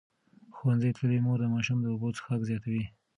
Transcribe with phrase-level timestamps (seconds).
[0.55, 2.85] ښوونځې تللې مور د ماشوم د اوبو څښاک زیاتوي.